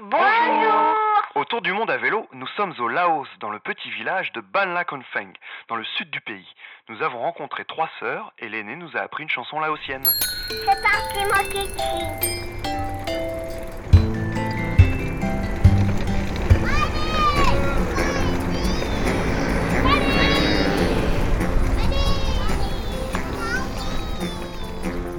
[0.00, 0.94] Bonjour.
[1.34, 4.66] Autour du monde à vélo, nous sommes au Laos, dans le petit village de Ban
[4.66, 5.32] La Konfeng,
[5.68, 6.46] dans le sud du pays.
[6.88, 10.04] Nous avons rencontré trois sœurs et l'aînée nous a appris une chanson laotienne.
[10.48, 12.38] C'est parti, mon kiki.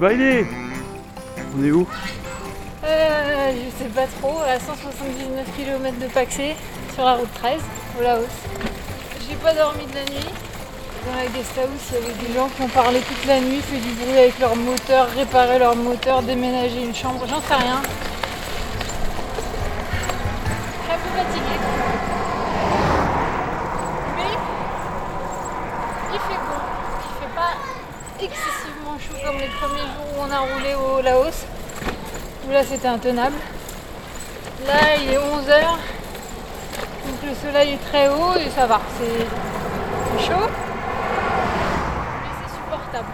[0.00, 0.46] Bailey
[1.54, 1.86] On est où?
[3.50, 6.54] Euh, je sais pas trop, à 179 km de Paxé,
[6.94, 7.60] sur la route 13,
[7.98, 8.26] au Laos.
[9.28, 10.28] J'ai pas dormi de la nuit.
[11.06, 13.60] Dans la guest house, il y avait des gens qui ont parlé toute la nuit,
[13.60, 17.82] fait du bruit avec leur moteur, réparé leur moteur, déménager une chambre, j'en sais rien.
[20.78, 21.60] Je suis un peu fatiguée.
[24.16, 24.32] Mais
[26.12, 26.60] il fait beau,
[27.08, 27.54] il fait pas
[28.22, 31.46] excessivement chaud comme les premiers jours où on a roulé au Laos.
[32.50, 33.36] Là c'était intenable.
[34.66, 35.60] Là il est 11h.
[37.06, 38.80] Donc le soleil est très haut et ça va.
[38.98, 40.48] C'est chaud.
[42.20, 43.12] Mais c'est supportable.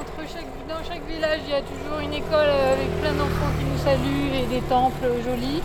[0.00, 3.64] Entre chaque, dans chaque village il y a toujours une école avec plein d'enfants qui
[3.64, 5.62] nous saluent et des temples jolis.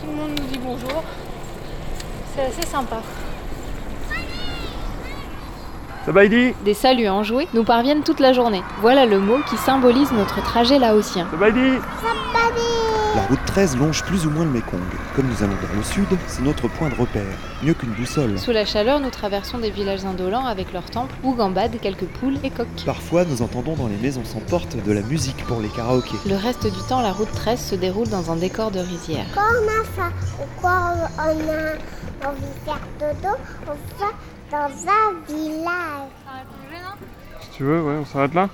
[0.00, 1.02] Tout le monde nous dit bonjour.
[2.36, 3.00] C'est assez sympa.
[6.06, 8.62] Des saluts enjoués nous parviennent toute la journée.
[8.82, 11.26] Voilà le mot qui symbolise notre trajet laotien.
[13.14, 14.80] La route 13 longe plus ou moins le Mékong.
[15.16, 17.22] Comme nous allons vers le sud, c'est notre point de repère,
[17.62, 18.38] mieux qu'une boussole.
[18.38, 22.36] Sous la chaleur, nous traversons des villages indolents avec leurs temples où gambadent quelques poules
[22.42, 22.84] et coqs.
[22.84, 26.18] Parfois, nous entendons dans les maisons sans porte de la musique pour les karaokés.
[26.28, 29.26] Le reste du temps, la route 13 se déroule dans un décor de rizière.
[29.34, 34.06] Quand on a faim ou quand on a envie de faire dodo, on va
[34.50, 36.10] dans un village.
[37.40, 38.48] Si tu veux, ouais, on s'arrête là.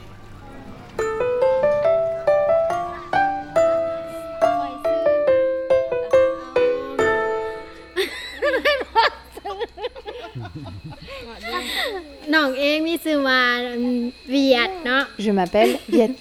[15.19, 16.15] Je m'appelle Viet.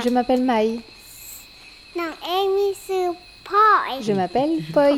[0.00, 0.78] Je m'appelle Mai.
[4.00, 4.90] Je m'appelle Poi.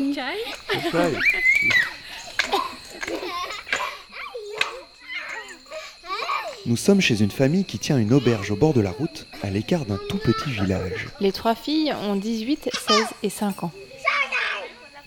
[6.65, 9.49] Nous sommes chez une famille qui tient une auberge au bord de la route, à
[9.49, 11.07] l'écart d'un tout petit village.
[11.19, 13.71] Les trois filles ont 18, 16 et 5 ans.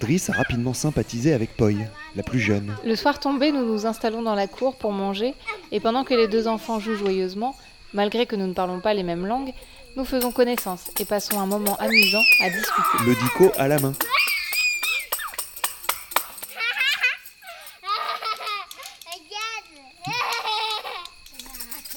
[0.01, 1.71] Driss a rapidement sympathisé avec Poi,
[2.17, 2.75] la plus jeune.
[2.85, 5.35] Le soir tombé, nous nous installons dans la cour pour manger,
[5.71, 7.55] et pendant que les deux enfants jouent joyeusement,
[7.95, 9.53] malgré que nous ne parlons pas les mêmes langues,
[9.97, 13.05] nous faisons connaissance et passons un moment amusant à discuter.
[13.07, 13.95] Le dico à la main.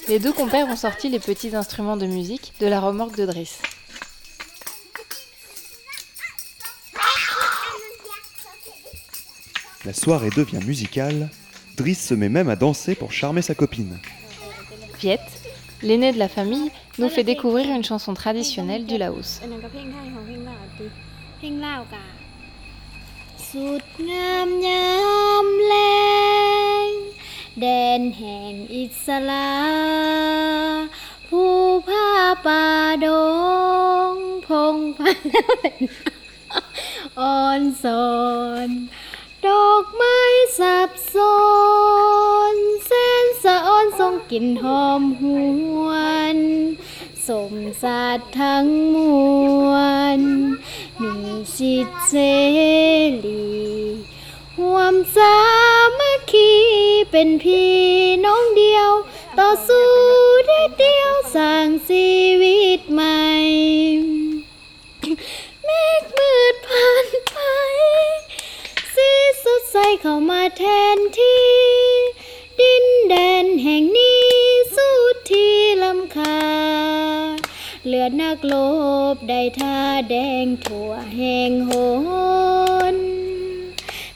[0.08, 3.58] Les deux compères ont sorti les petits instruments de musique de la remorque de Driss.
[9.84, 11.28] La soirée devient musicale.
[11.76, 13.98] Driss se met même à danser pour charmer sa copine.
[15.82, 19.40] L'aîné de la famille, nous fait découvrir une chanson traditionnelle du Laos.
[44.30, 45.22] กลิ่นหอมห
[45.86, 45.88] ว
[46.36, 46.38] น
[47.28, 48.96] สมศาสตร์ทั้งม
[49.70, 49.72] ว
[50.18, 50.20] ล
[51.00, 51.12] มี
[51.56, 52.14] สิทธิเส
[53.26, 53.48] รี
[54.58, 55.38] หวมสา
[55.98, 56.52] มัคคี
[57.10, 57.76] เป็นพี่
[58.24, 58.90] น้องเดียว
[59.38, 59.90] ต่อสู้
[60.46, 62.08] ได้เดียวสร้างชี
[62.42, 63.22] วิตใหม่
[65.64, 65.68] เม
[66.00, 67.38] ฆมืดผ่านไป
[68.94, 69.10] สี
[69.42, 70.64] สดใสเข้ามาแท
[70.96, 71.27] นที่
[78.20, 78.54] นักโล
[79.14, 79.78] บได้ท่า
[80.10, 81.70] แดงทั่วแห่งโห
[82.94, 82.96] น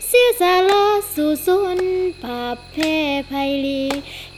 [0.07, 1.81] เสียสาระสู่สุน
[2.23, 2.95] ภาพแพ้
[3.31, 3.85] ภัยลี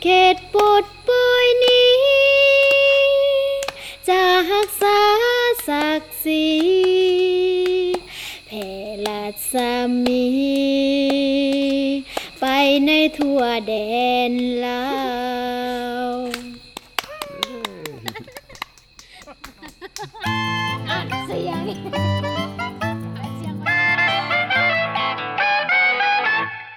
[0.02, 1.94] เขตปลดปล่อยนี้
[4.08, 5.00] จะรักษา
[5.68, 6.46] ศักดิ์ศรี
[8.46, 8.68] แผ่
[9.06, 9.72] ลัดสา
[10.04, 10.26] มี
[12.40, 12.44] ไป
[12.86, 13.74] ในทั่วแด
[14.30, 14.32] น
[14.64, 14.84] ลา
[16.06, 16.53] ว
[20.23, 21.65] เสียง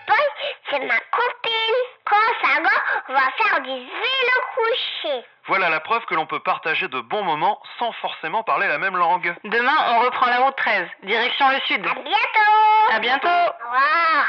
[0.09, 0.27] Paul,
[0.69, 1.81] c'est ma copine.
[2.11, 2.77] Quand ça va,
[3.09, 5.15] on va faire du vélo couché.
[5.47, 8.97] Voilà la preuve que l'on peut partager de bons moments sans forcément parler la même
[8.97, 9.35] langue.
[9.45, 11.87] Demain, on reprend la route 13, direction le sud.
[11.87, 14.27] À bientôt À bientôt Au revoir